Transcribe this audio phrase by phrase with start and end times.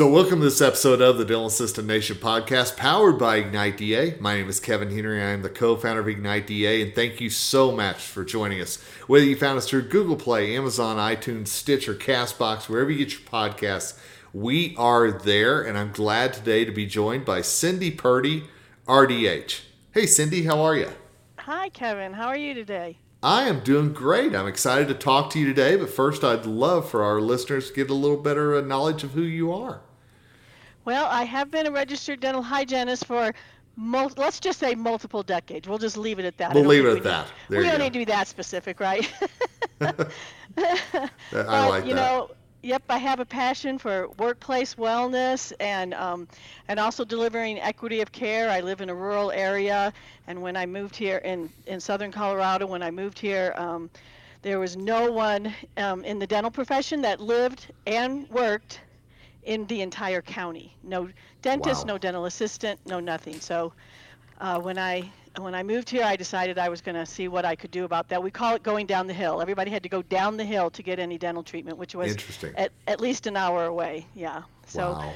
[0.00, 4.16] So, welcome to this episode of the Dental Assistant Nation podcast powered by Ignite DA.
[4.18, 5.20] My name is Kevin Henry.
[5.20, 8.62] I am the co founder of Ignite DA, and thank you so much for joining
[8.62, 8.82] us.
[9.08, 13.20] Whether you found us through Google Play, Amazon, iTunes, Stitcher, Castbox, wherever you get your
[13.28, 13.98] podcasts,
[14.32, 15.60] we are there.
[15.60, 18.44] And I'm glad today to be joined by Cindy Purdy,
[18.86, 19.60] RDH.
[19.92, 20.88] Hey, Cindy, how are you?
[21.40, 22.14] Hi, Kevin.
[22.14, 22.96] How are you today?
[23.22, 24.34] I am doing great.
[24.34, 27.74] I'm excited to talk to you today, but first, I'd love for our listeners to
[27.74, 29.82] get a little better uh, knowledge of who you are.
[30.84, 33.34] Well, I have been a registered dental hygienist for,
[33.76, 35.68] mul- let's just say multiple decades.
[35.68, 36.54] We'll just leave it at that.
[36.54, 37.32] We'll leave it at that.
[37.48, 39.10] There we don't need to be that specific, right?
[39.80, 39.92] I
[41.32, 41.96] but, like you that.
[41.96, 42.30] know,
[42.62, 46.28] yep, I have a passion for workplace wellness and um,
[46.68, 48.50] and also delivering equity of care.
[48.50, 49.92] I live in a rural area,
[50.26, 53.54] and when I moved here in in southern Colorado, when I moved here.
[53.56, 53.90] Um,
[54.42, 58.80] there was no one um, in the dental profession that lived and worked
[59.44, 60.76] in the entire county.
[60.82, 61.08] No
[61.42, 61.94] dentist, Wow.
[61.94, 63.40] no dental assistant, no nothing.
[63.40, 63.72] So
[64.40, 67.44] uh, when I when I moved here, I decided I was going to see what
[67.44, 68.20] I could do about that.
[68.22, 69.40] We call it going down the hill.
[69.40, 72.52] Everybody had to go down the hill to get any dental treatment, which was Interesting.
[72.56, 74.06] at, at least an hour away.
[74.14, 74.42] Yeah.
[74.66, 75.12] So wow.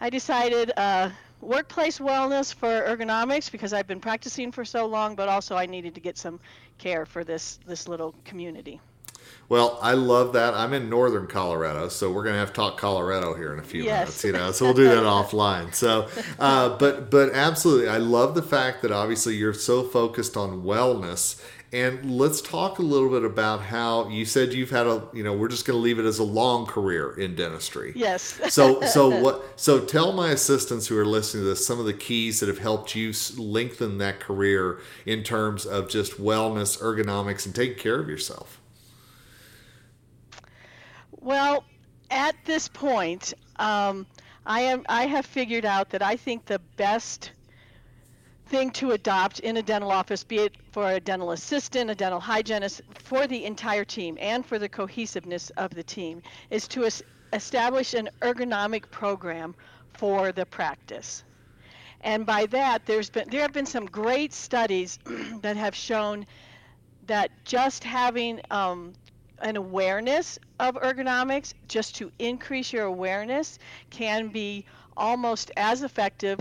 [0.00, 1.10] I decided uh,
[1.42, 5.94] workplace wellness for ergonomics because I've been practicing for so long, but also I needed
[5.96, 6.40] to get some
[6.78, 8.80] care for this this little community.
[9.48, 10.52] Well, I love that.
[10.52, 13.62] I'm in northern Colorado, so we're going to have to talk Colorado here in a
[13.62, 14.22] few Yes.
[14.22, 14.24] minutes.
[14.24, 15.74] You know, so we'll do that offline.
[15.74, 20.62] So, uh, but but absolutely, I love the fact that obviously you're so focused on
[20.62, 21.42] wellness.
[21.70, 25.34] And let's talk a little bit about how you said you've had a, you know,
[25.34, 27.92] we're just going to leave it as a long career in dentistry.
[27.94, 28.40] Yes.
[28.48, 29.60] So, so what?
[29.60, 32.58] So, tell my assistants who are listening to this some of the keys that have
[32.58, 38.08] helped you lengthen that career in terms of just wellness, ergonomics, and taking care of
[38.08, 38.60] yourself.
[41.20, 41.64] Well,
[42.10, 44.06] at this point, um,
[44.46, 47.32] I am I have figured out that I think the best
[48.46, 52.20] thing to adopt in a dental office, be it for a dental assistant, a dental
[52.20, 57.02] hygienist, for the entire team, and for the cohesiveness of the team, is to es-
[57.32, 59.54] establish an ergonomic program
[59.98, 61.24] for the practice.
[62.00, 64.98] And by that, there's been there have been some great studies
[65.42, 66.26] that have shown
[67.06, 68.94] that just having um,
[69.40, 73.58] an awareness of ergonomics, just to increase your awareness,
[73.90, 74.64] can be
[74.96, 76.40] almost as effective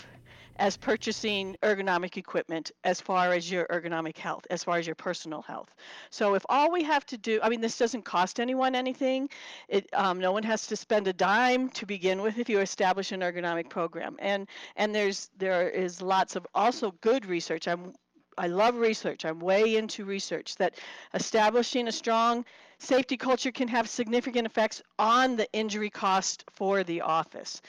[0.59, 5.41] as purchasing ergonomic equipment as far as your ergonomic health, as far as your personal
[5.41, 5.74] health.
[6.09, 9.30] So if all we have to do, I mean, this doesn't cost anyone anything.
[9.68, 13.12] It, um, no one has to spend a dime to begin with if you establish
[13.12, 14.18] an ergonomic program.
[14.19, 17.68] And and there's there is lots of also good research.
[17.68, 17.94] I'm
[18.40, 19.25] I love research.
[19.25, 20.75] I'm way into research that
[21.13, 22.46] establishing a strong
[22.79, 27.61] safety culture can have significant effects on the injury cost for the office.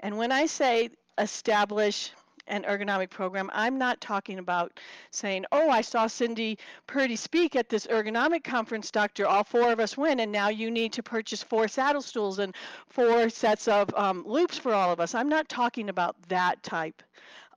[0.00, 2.10] And when I say establish
[2.48, 4.78] an ergonomic program, I'm not talking about
[5.10, 9.26] saying, oh, I saw Cindy Purdy speak at this ergonomic conference, doctor.
[9.26, 12.54] All four of us went, and now you need to purchase four saddle stools and
[12.88, 15.14] four sets of um, loupes for all of us.
[15.14, 17.02] I'm not talking about that type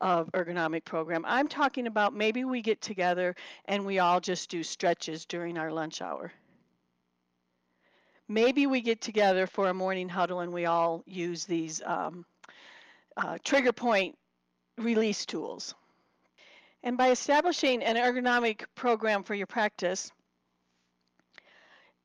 [0.01, 1.25] of ergonomic program.
[1.27, 5.71] I'm talking about maybe we get together and we all just do stretches during our
[5.71, 6.31] lunch hour.
[8.31, 12.25] Maybe we get together for a morning huddle and we all use these um,
[13.17, 14.15] uh, trigger point
[14.77, 15.73] release tools.
[16.83, 20.11] And by establishing an ergonomic program for your practice,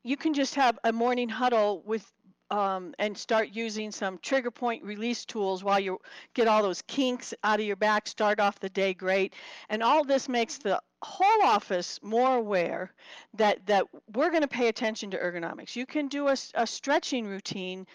[0.02, 2.10] you can just have a morning huddle with
[2.50, 5.98] um, and start using some trigger point release tools while you
[6.34, 9.34] get all those kinks out of your back, start off the day great.
[9.68, 12.92] And all this makes the whole office more aware
[13.34, 15.76] that, that we're going to pay attention to ergonomics.
[15.76, 17.86] You can do a stretching routine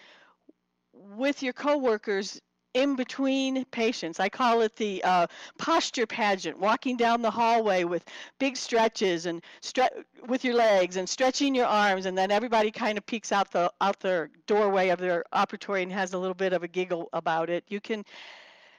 [0.92, 2.40] with your coworkers
[2.74, 4.20] in between patients.
[4.20, 5.26] I call it the uh,
[5.58, 8.04] posture pageant, walking down the hallway with
[8.38, 12.96] big stretches and stre- with your legs and stretching your arms, and then everybody kind
[12.96, 16.52] of peeks out the out their doorway of their operatory and has a little bit
[16.52, 17.64] of a giggle about it.
[17.68, 18.04] You can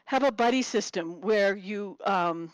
[0.06, 2.52] have a buddy system where you um,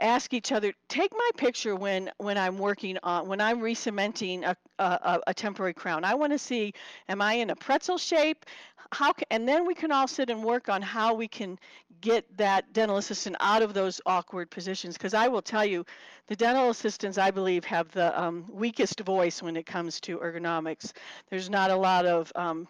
[0.00, 4.56] ask each other take my picture when when i'm working on when i'm re-cementing a,
[4.78, 6.04] a, a- temporary crown.
[6.04, 6.74] I want to see
[7.08, 8.44] am i in a pretzel shape?
[8.92, 11.58] How can, and then we can all sit and work on how we can
[12.00, 14.96] get that dental assistant out of those awkward positions.
[14.96, 15.84] Because i will tell you
[16.26, 20.92] the dental assistants i believe have the um, weakest voice when it comes to ergonomics.
[21.30, 22.66] There's not a lot of um,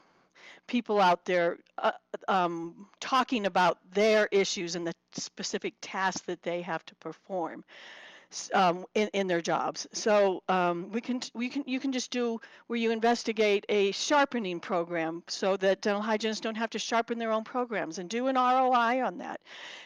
[0.70, 1.90] people out there uh,
[2.28, 7.64] um, talking about their issues and the specific tasks that they have to perform.
[8.54, 9.86] Um, in, in their jobs.
[9.92, 14.60] So um, we can we can you can just do where you investigate a sharpening
[14.60, 18.36] program so that dental hygienists don't have to sharpen their own programs and do an
[18.36, 19.40] ROI on that.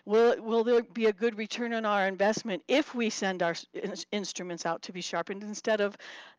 [0.04, 3.54] Will will there be a good return on our investment if we send our
[4.12, 5.96] instruments out to be sharpened instead of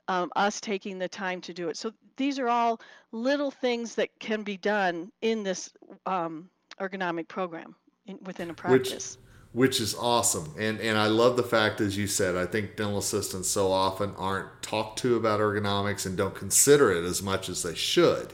[0.07, 1.77] um, us taking the time to do it?
[1.77, 2.79] So these are all
[3.11, 5.71] little things that can be done in this
[6.05, 6.49] um,
[6.79, 7.75] ergonomic program
[8.05, 9.17] in, within a practice.
[9.17, 9.24] Which-
[9.55, 10.53] which is awesome.
[10.59, 14.13] And and I love the fact, as you said, I think dental assistants so often
[14.17, 18.33] aren't talked to about ergonomics and don't consider it as much as they should.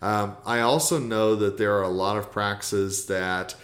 [0.00, 3.54] Um, I also know that there are a lot of practices that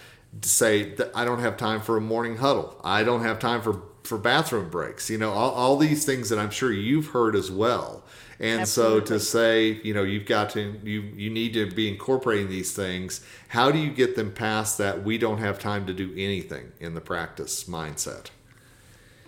[0.43, 2.79] say that I don't have time for a morning huddle.
[2.83, 5.09] I don't have time for for bathroom breaks.
[5.09, 8.03] You know, all, all these things that I'm sure you've heard as well.
[8.39, 8.99] And Absolutely.
[8.99, 12.73] so to say, you know, you've got to you you need to be incorporating these
[12.73, 13.25] things.
[13.49, 16.93] How do you get them past that we don't have time to do anything in
[16.93, 18.29] the practice mindset?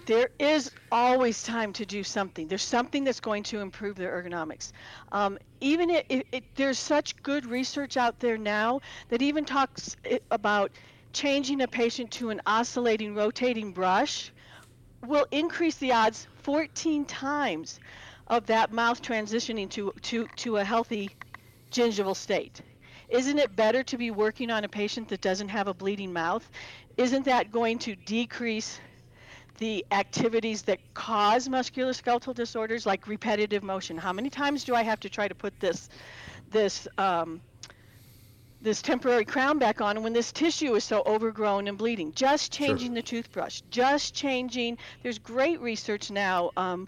[0.06, 2.48] There is always time to do something.
[2.48, 4.72] There's something that's going to improve their ergonomics.
[5.12, 9.98] Um, even it, it, it, there's such good research out there now that even talks
[10.30, 10.72] about
[11.12, 14.31] changing a patient to an oscillating rotating brush
[15.08, 17.80] will increase the odds 14 times
[18.27, 21.10] of that mouth transitioning to, to, to a healthy
[21.72, 22.62] gingival state.
[23.10, 26.50] Isn't it better to be working on a patient that doesn't have a bleeding mouth?
[26.98, 28.80] Isn't that going to decrease
[29.57, 33.98] the activities that cause musculoskeletal disorders like repetitive motion?
[33.98, 35.89] How many times do I have to try to put this
[36.51, 37.42] this um,
[38.62, 42.12] this temporary crown back on when this tissue is so overgrown and bleeding?
[42.13, 42.95] Just changing sure.
[42.95, 44.77] the toothbrush, just changing.
[45.04, 46.51] There's great research now.
[46.57, 46.88] Um,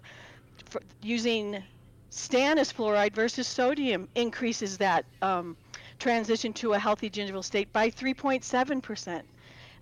[1.02, 1.62] using
[2.10, 5.56] stannous fluoride versus sodium increases that um,
[5.98, 9.22] transition to a healthy gingival state by 3.7%.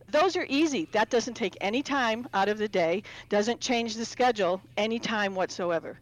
[0.08, 0.88] Those are easy.
[0.92, 5.34] That doesn't take any time out of the day, doesn't change the schedule any time
[5.34, 5.98] whatsoever.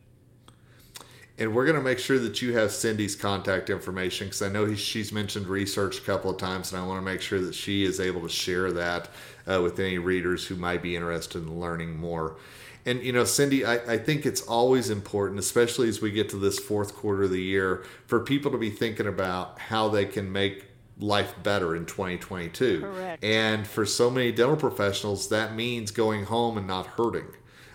[1.37, 4.67] And we're going to make sure that you have Cindy's contact information because I know
[4.67, 7.55] he, she's mentioned research a couple of times, and I want to make sure that
[7.55, 9.09] she is able to share that
[9.51, 12.37] uh, with any readers who might be interested in learning more.
[12.87, 16.37] And you know, Cindy, I, I think it's always important, especially as we get to
[16.37, 20.31] this fourth quarter of the year, for people to be thinking about how they can
[20.31, 20.67] make
[20.99, 22.81] life better in 2022.
[22.81, 23.25] Correct.
[23.25, 27.29] And for so many dental professionals, that means going home and not hurting.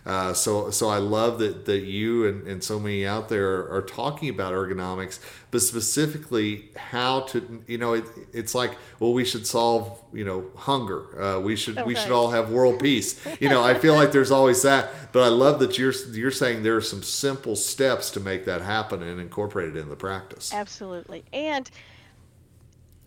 [0.06, 3.78] Uh, so, so I love that that you and, and so many out there are,
[3.78, 5.20] are, talking about ergonomics,
[5.52, 10.46] but specifically how to, you know, it, it's like, well, we should solve, you know,
[10.56, 11.22] hunger.
[11.22, 11.86] Uh, we should okay.
[11.86, 13.20] we should all have world peace.
[13.40, 16.64] You know, I feel like there's always that, but I love that you're you're saying
[16.64, 20.54] there are some simple steps to make that happen and incorporate it in the practice.
[20.54, 21.70] Absolutely, and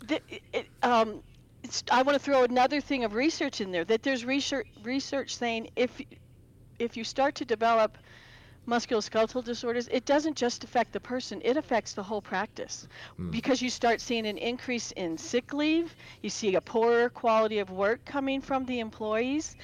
[0.06, 0.20] the,
[0.52, 1.22] it, um,
[1.90, 5.70] I want to throw another thing of research in there that there's research research saying
[5.76, 6.00] if
[6.82, 7.96] if you start to develop
[8.66, 12.86] musculoskeletal disorders, it doesn't just affect the person, it affects the whole practice.
[13.18, 13.30] Mm.
[13.30, 17.70] Because you start seeing an increase in sick leave, you see a poorer quality of
[17.70, 19.56] work coming from the employees,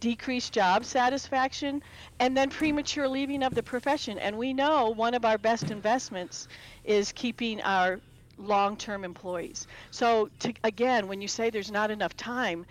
[0.00, 1.82] decreased job satisfaction,
[2.18, 4.18] and then premature leaving of the profession.
[4.18, 6.48] And we know one of our best investments
[6.84, 8.00] is keeping our
[8.38, 9.66] long term employees.
[9.90, 12.66] So, to, again, when you say there's not enough time,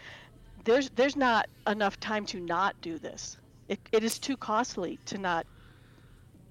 [0.64, 3.38] there's, there's not enough time to not do this.
[3.67, 5.45] It, it is too costly to not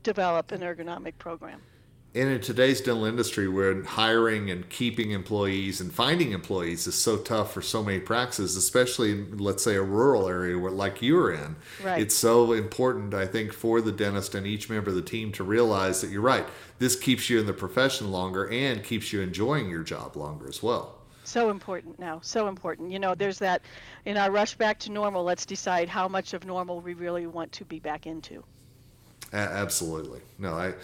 [0.03, 1.61] develop an ergonomic program.
[2.17, 7.17] And in today's dental industry, where hiring and keeping employees and finding employees is so
[7.17, 11.33] tough for so many practices, especially in, let's say, a rural area where, like you're
[11.33, 12.01] in, right.
[12.01, 15.43] it's so important, I think, for the dentist and each member of the team to
[15.43, 16.47] realize that you're right.
[16.79, 20.63] This keeps you in the profession longer and keeps you enjoying your job longer as
[20.63, 21.01] well.
[21.25, 22.93] So important now, so important.
[22.93, 23.63] You know, there's that
[24.05, 27.51] in our rush back to normal, let's decide how much of normal we really want
[27.53, 28.45] to be back into.
[29.33, 30.21] absolutely.
[30.39, 30.75] No, I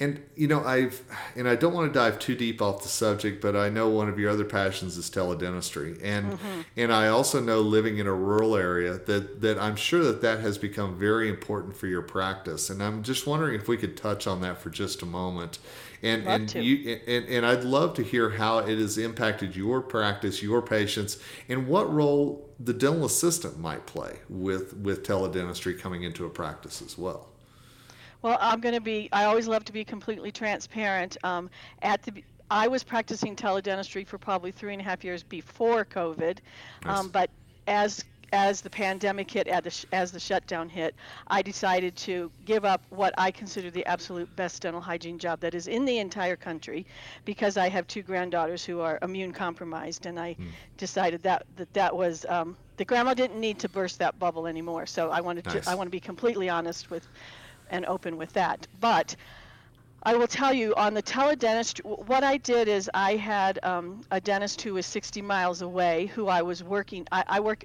[0.00, 1.02] and you know, I've
[1.34, 4.08] and I don't want to dive too deep off the subject, but I know one
[4.08, 6.60] of your other passions is teledentistry, and mm-hmm.
[6.76, 10.38] and I also know living in a rural area that that I'm sure that that
[10.40, 14.28] has become very important for your practice, and I'm just wondering if we could touch
[14.28, 15.58] on that for just a moment,
[16.02, 16.62] and love and to.
[16.62, 21.18] you and, and I'd love to hear how it has impacted your practice, your patients,
[21.48, 26.82] and what role the dental assistant might play with with teledentistry coming into a practice
[26.82, 27.28] as well.
[28.22, 29.08] Well, I'm going to be.
[29.12, 31.16] I always love to be completely transparent.
[31.22, 31.50] Um,
[31.82, 36.38] at the I was practicing teledentistry for probably three and a half years before COVID,
[36.84, 36.98] nice.
[36.98, 37.30] um, but
[37.66, 40.94] as as the pandemic hit, as the, sh- as the shutdown hit,
[41.28, 45.54] I decided to give up what I consider the absolute best dental hygiene job that
[45.54, 46.86] is in the entire country,
[47.24, 50.50] because I have two granddaughters who are immune compromised, and I Hmm.
[50.76, 54.86] decided that that that was um, the grandma didn't need to burst that bubble anymore.
[54.86, 55.64] So I wanted Nice.
[55.64, 57.08] to I want to be completely honest with
[57.68, 59.16] and open with that, but.
[60.04, 64.20] I will tell you on the teledentist, what I did is I had um, a
[64.20, 67.06] dentist who was 60 miles away, who I was working.
[67.10, 67.64] I, I work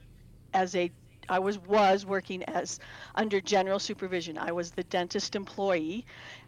[0.53, 0.91] as a,
[1.29, 2.79] I was was working as
[3.15, 4.37] under general supervision.
[4.37, 6.05] I was the dentist employee,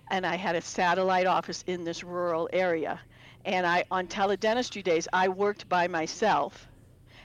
[0.10, 3.02] and I had a satellite office in this rural area.
[3.46, 6.68] And I on teledentistry days, I worked by myself.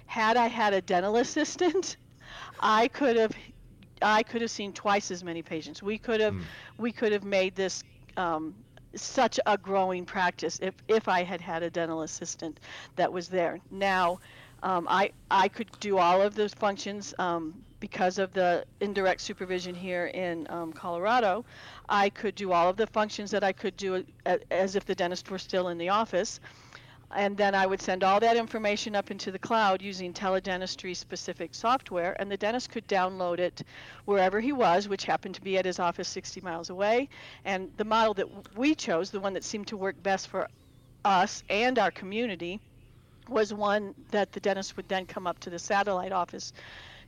[0.07, 1.97] Had I had a dental assistant,
[2.61, 3.33] I could have
[4.03, 5.83] I could have seen twice as many patients.
[5.83, 6.51] We could have Mm.
[6.79, 7.83] we could have made this
[8.17, 8.55] um,
[8.94, 12.61] such a growing practice if, if I had had a dental assistant
[12.97, 13.61] that was there.
[13.70, 14.20] Now,
[14.62, 19.75] um, I I could do all of those functions um, because of the indirect supervision
[19.75, 21.44] here in um, Colorado.
[21.88, 24.94] I could do all of the functions that I could do a, as if the
[24.94, 26.40] dentist were still in the office
[27.14, 31.55] and then I would send all that information up into the cloud using teledentistry specific
[31.55, 33.62] software, and the dentist could download it
[34.05, 37.09] wherever he was, which happened to be at his office 60 miles away.
[37.45, 40.49] And the model that we chose, the one that seemed to work best for
[41.05, 42.61] us and our community,
[43.29, 46.52] was one that the dentist would then come up to the satellite office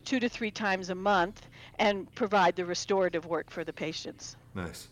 [0.05, 1.47] two to three times a month
[1.79, 4.37] and provide the restorative work for the patients.
[4.55, 4.89] Nice.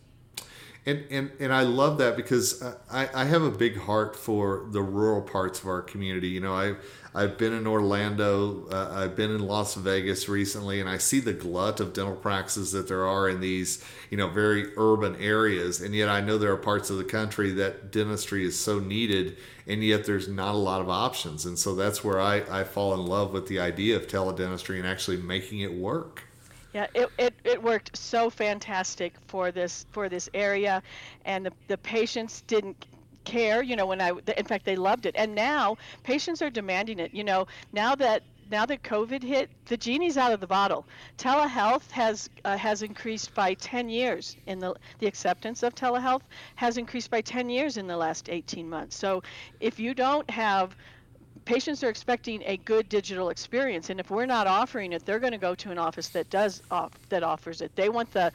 [0.86, 4.80] And, and, and I love that because I, I have a big heart for the
[4.80, 6.28] rural parts of our community.
[6.28, 6.74] You know, I,
[7.14, 11.34] I've been in Orlando, uh, I've been in Las Vegas recently, and I see the
[11.34, 15.82] glut of dental practices that there are in these, you know, very urban areas.
[15.82, 19.36] And yet I know there are parts of the country that dentistry is so needed,
[19.66, 21.44] and yet there's not a lot of options.
[21.44, 24.86] And so that's where I, I fall in love with the idea of teledentistry and
[24.86, 26.24] actually making it work.
[26.72, 30.82] Yeah, it, it, it worked so fantastic for this for this area,
[31.24, 32.86] and the, the patients didn't
[33.24, 33.62] care.
[33.62, 37.12] You know, when I in fact they loved it, and now patients are demanding it.
[37.12, 40.86] You know, now that now that COVID hit, the genie's out of the bottle.
[41.18, 46.22] Telehealth has uh, has increased by 10 years in the the acceptance of telehealth
[46.56, 48.96] has increased by 10 years in the last 18 months.
[48.96, 49.22] So
[49.60, 50.76] if you don't have
[51.44, 55.32] patients are expecting a good digital experience and if we're not offering it they're going
[55.32, 57.74] to go to an office that does off, that offers it.
[57.76, 58.32] They want the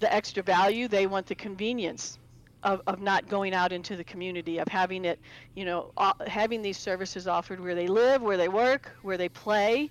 [0.00, 2.18] the extra value they want the convenience
[2.64, 5.20] of, of not going out into the community of having it
[5.54, 5.92] you know
[6.26, 9.88] having these services offered where they live where they work where they play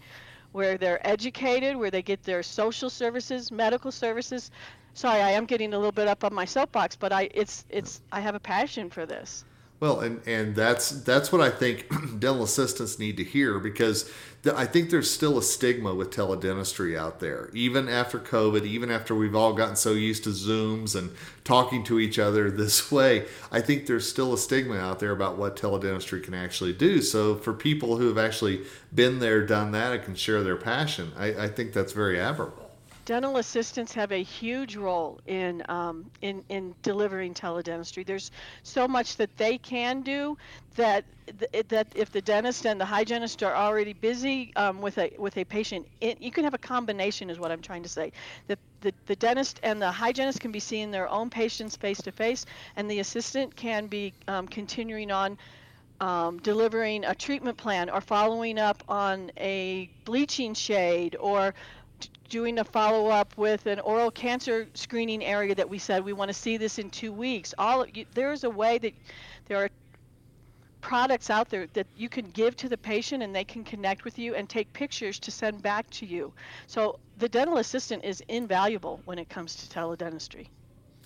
[0.51, 4.51] where they're educated where they get their social services medical services.
[4.93, 8.01] Sorry i am getting a little bit up on my soapbox but i it's it's
[8.11, 9.45] i have a passion for this
[9.81, 11.87] Well, and and that's that's what I think
[12.19, 14.07] dental assistants need to hear because
[14.43, 17.49] th- I think there's still a stigma with teledentistry out there.
[17.55, 21.09] Even after COVID, even after we've all gotten so used to Zooms and
[21.43, 25.39] talking to each other this way, I think there's still a stigma out there about
[25.39, 27.01] what teledentistry can actually do.
[27.01, 28.61] So for people who have actually
[28.93, 32.70] been there, done that, and can share their passion, I, I think that's very admirable.
[33.05, 38.05] Dental assistants have a huge role in um, in in delivering teledentistry.
[38.05, 38.31] There's
[38.63, 40.37] so much that they can do
[40.75, 41.05] that
[41.39, 45.37] th- that if the dentist and the hygienist are already busy um, with a with
[45.37, 48.11] a patient, it, you can have a combination, is what I'm trying to say.
[48.47, 52.11] The, the the dentist and the hygienist can be seeing their own patients face to
[52.11, 55.37] face, and the assistant can be um, continuing on
[56.01, 61.53] um, delivering a treatment plan or following up on a bleaching shade or
[62.31, 66.29] doing a follow up with an oral cancer screening area that we said we want
[66.29, 67.53] to see this in two weeks.
[67.57, 68.93] All you, there's a way that
[69.47, 69.69] there are
[70.79, 74.17] products out there that you can give to the patient and they can connect with
[74.17, 76.31] you and take pictures to send back to you.
[76.67, 80.47] So the dental assistant is invaluable when it comes to teledentistry.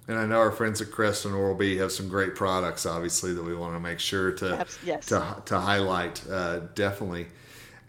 [0.08, 3.34] And I know our friends at Crest and Oral B have some great products, obviously,
[3.34, 5.08] that we want to make sure to yes.
[5.08, 6.24] to, to highlight.
[6.29, 7.25] Uh, definitely,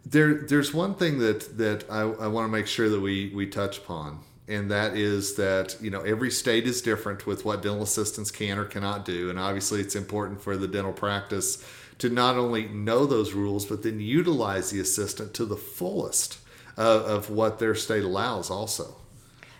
[0.08, 3.46] there there's one thing that that I, I want to make sure that we we
[3.46, 7.82] touch upon, and that is that you know every state is different with what dental
[7.82, 11.64] assistants can or cannot do, and obviously it's important for the dental practice
[11.98, 16.38] to not only know those rules but then utilize the assistant to the fullest
[16.78, 18.96] uh, of what their state allows, also.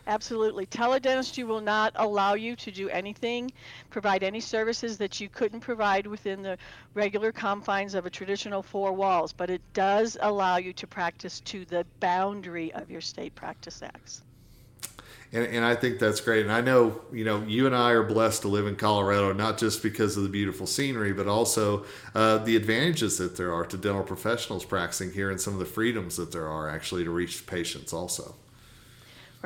[0.08, 0.66] Absolutely.
[0.66, 3.50] Teledentistry will not allow you to do anything,
[3.90, 6.56] provide any services that you couldn't provide within the
[6.94, 11.64] regular confines of a traditional four walls, but it does allow you to practice to
[11.64, 14.22] the boundary of your state practice acts.
[15.32, 16.42] And, and I think that's great.
[16.42, 19.58] And I know, you know, you and I are blessed to live in Colorado, not
[19.58, 21.84] just because of the beautiful scenery, but also
[22.14, 25.66] uh, the advantages that there are to dental professionals practicing here and some of the
[25.66, 28.36] freedoms that there are actually to reach patients also.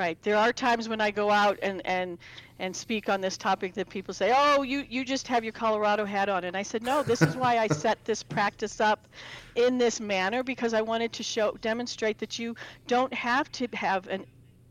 [0.00, 0.16] Right.
[0.22, 2.18] There are times when I go out and, and
[2.58, 6.06] and speak on this topic that people say, "Oh, you you just have your Colorado
[6.06, 9.08] hat on." And I said, "No, this is why I set this practice up
[9.56, 12.54] in this manner because I wanted to show demonstrate that you
[12.86, 14.24] don't have to have an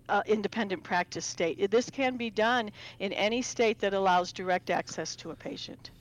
[0.10, 1.70] uh, independent practice state.
[1.70, 5.92] This can be done in any state that allows direct access to a patient."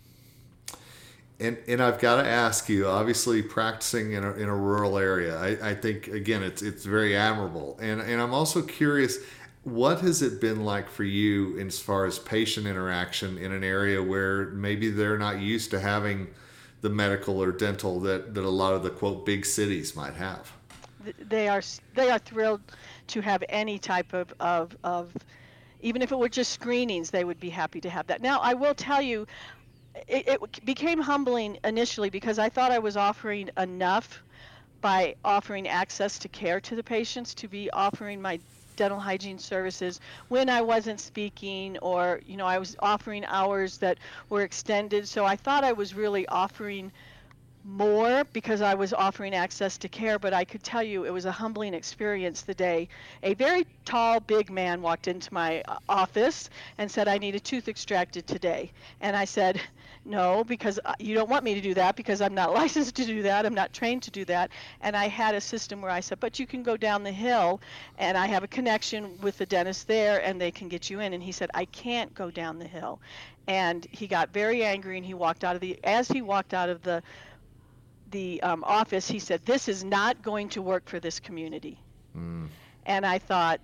[1.41, 5.39] And, and I've got to ask you, obviously practicing in a, in a rural area,
[5.39, 7.79] I, I think again it's it's very admirable.
[7.81, 9.19] And and I'm also curious,
[9.63, 14.03] what has it been like for you as far as patient interaction in an area
[14.03, 16.27] where maybe they're not used to having
[16.81, 20.53] the medical or dental that, that a lot of the quote big cities might have?
[21.29, 21.63] They are
[21.95, 22.61] they are thrilled
[23.09, 25.13] to have any type of, of, of
[25.81, 28.21] even if it were just screenings, they would be happy to have that.
[28.21, 29.27] Now, I will tell you,
[30.07, 34.23] it, it became humbling initially because I thought I was offering enough
[34.81, 38.41] by offering access to care to the patients to be offering my
[38.77, 43.99] dental hygiene services when I wasn't speaking or you know I was offering hours that
[44.29, 46.93] were extended so I thought I was really offering
[47.65, 51.27] more because I was offering access to care, but I could tell you it was
[51.27, 52.89] a humbling experience the day
[53.23, 57.41] a very tall, big man walked into my uh, office and said, I need a
[57.41, 58.73] tooth extracted today.
[59.01, 59.61] And I said,
[60.09, 63.05] No, because uh, you don't want me to do that because I'm not licensed to
[63.05, 63.45] do that.
[63.45, 64.51] I'm not trained to do that.
[64.81, 67.61] And I had a system where I said, But you can go down the hill
[67.99, 71.13] and I have a connection with the dentist there and they can get you in.
[71.13, 73.01] And he said, I can't go down the hill.
[73.47, 76.71] And he got very angry and he walked out of the, as he walked out
[76.71, 77.03] of the,
[78.11, 81.79] the um, office, he said, "This is not going to work for this community."
[82.17, 82.49] Mm.
[82.87, 83.61] And I thought,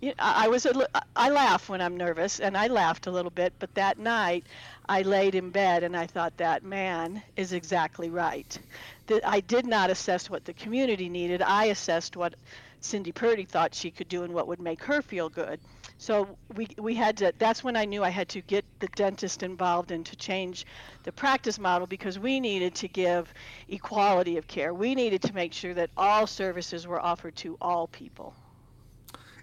[0.00, 3.30] you know, I was a, I laugh when I'm nervous, and I laughed a little
[3.30, 3.52] bit.
[3.58, 4.44] But that night,
[4.90, 8.58] I laid in bed and I thought that man is exactly right.
[9.06, 11.42] That I did not assess what the community needed.
[11.42, 12.34] I assessed what
[12.80, 15.60] Cindy Purdy thought she could do and what would make her feel good.
[15.98, 17.32] So we we had to.
[17.38, 20.66] That's when I knew I had to get the dentist involved and to change
[21.04, 23.32] the practice model because we needed to give
[23.68, 24.74] equality of care.
[24.74, 28.34] We needed to make sure that all services were offered to all people.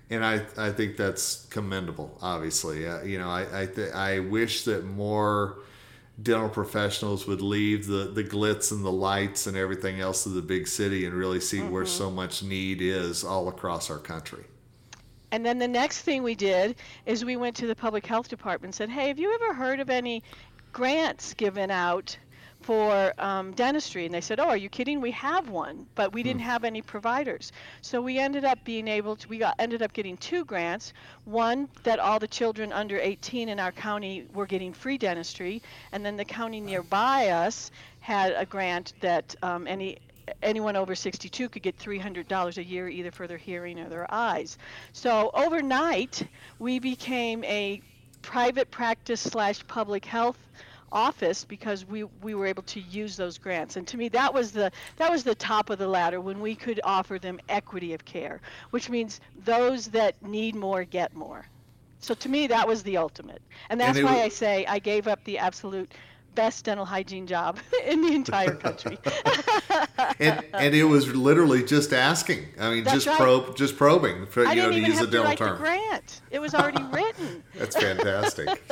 [0.10, 2.18] And I, I think that's commendable.
[2.22, 5.60] Obviously, uh, you know, I I, th- I wish that more
[6.22, 10.42] dental professionals would leave the, the glitz and the lights and everything else of the
[10.42, 11.72] big city and really see mm-hmm.
[11.72, 14.44] where so much need is all across our country.
[15.32, 18.70] And then the next thing we did is we went to the public health department
[18.70, 20.24] and said, hey, have you ever heard of any
[20.72, 22.18] grants given out
[22.68, 25.00] for um, dentistry and they said oh are you kidding?
[25.00, 26.50] We have one but we didn't hmm.
[26.50, 27.54] have any providers.
[27.82, 30.92] So we ended up being able to we got, ended up getting two grants
[31.24, 35.62] one that all the children under 18 in our county were getting free dentistry
[35.94, 39.98] and then the county nearby us had a grant that um, any
[40.44, 44.58] anyone over 62 could get $300 a year either for their hearing or their eyes.
[44.92, 46.28] So overnight
[46.60, 47.82] we became a
[48.22, 50.38] private practice slash public health
[50.92, 53.76] office because we we were able to use those grants.
[53.76, 56.56] And to me that was the that was the top of the ladder when we
[56.56, 61.46] could offer them equity of care which means those that need more get more.
[62.00, 63.42] So to me that was the ultimate.
[63.70, 65.92] And that's and why I say I gave up the absolute
[66.38, 68.98] best dental hygiene job in the entire country.
[70.20, 72.46] and and it was literally just asking.
[72.58, 73.18] I mean, That's just right.
[73.18, 75.58] probe, just probing for I you know to use a dental term.
[75.58, 76.22] The grant.
[76.32, 77.44] It was already written.
[77.56, 78.64] That's fantastic.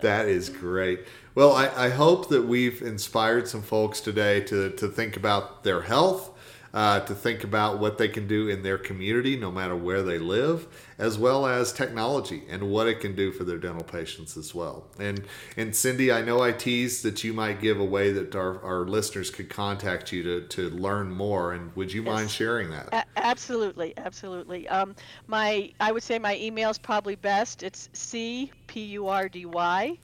[0.00, 1.06] that is great.
[1.34, 5.82] Well, I, I hope that we've inspired some folks today to to think about their
[5.82, 6.36] health
[6.72, 10.18] uh, to think about what they can do in their community, no matter where they
[10.18, 10.66] live,
[10.98, 14.86] as well as technology and what it can do for their dental patients as well.
[14.98, 15.24] And
[15.56, 18.84] and Cindy, I know I teased that you might give a way that our, our
[18.86, 21.52] listeners could contact you to, to learn more.
[21.52, 22.12] And would you yes.
[22.12, 22.88] mind sharing that?
[22.92, 24.68] A- absolutely, absolutely.
[24.68, 24.94] Um,
[25.26, 27.62] my I would say my email is probably best.
[27.62, 29.98] It's c p u r d y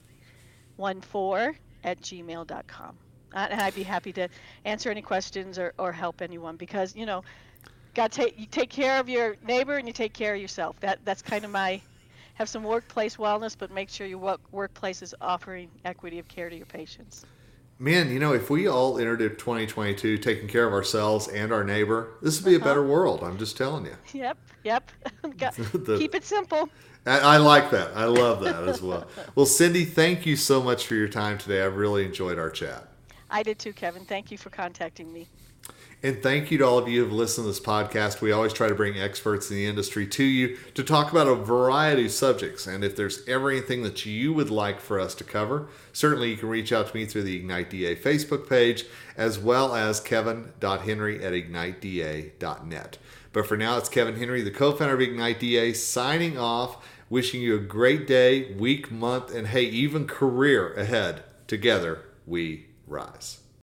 [0.75, 2.97] one four at gmail.com
[3.33, 4.27] and I'd be happy to
[4.65, 7.23] answer any questions or, or help anyone because you know,
[7.93, 10.79] got take you take care of your neighbor and you take care of yourself.
[10.79, 11.81] That that's kind of my
[12.37, 16.49] have some workplace wellness, but make sure your work, workplace is offering equity of care
[16.49, 17.25] to your patients.
[17.79, 22.13] Man, you know, if we all entered 2022 taking care of ourselves and our neighbor,
[22.21, 22.63] this would be uh-huh.
[22.63, 23.23] a better world.
[23.23, 23.95] I'm just telling you.
[24.13, 24.91] Yep, yep.
[25.21, 26.69] the, Keep it simple.
[27.05, 27.95] I, I like that.
[27.95, 29.07] I love that as well.
[29.35, 31.63] well, Cindy, thank you so much for your time today.
[31.63, 32.87] I've really enjoyed our chat.
[33.29, 34.05] I did too, Kevin.
[34.05, 35.27] Thank you for contacting me.
[36.03, 38.21] And thank you to all of you who have listened to this podcast.
[38.21, 41.33] We always try to bring experts in the industry to you to talk about a
[41.33, 42.67] variety of subjects.
[42.67, 46.37] And if there's ever anything that you would like for us to cover, certainly you
[46.37, 48.85] can reach out to me through the Ignite DA Facebook page,
[49.17, 52.97] as well as kevin.henry at igniteda.net.
[53.33, 57.41] But for now, it's Kevin Henry, the co founder of Ignite DA, signing off, wishing
[57.41, 61.23] you a great day, week, month, and hey, even career ahead.
[61.47, 63.39] Together, we rise.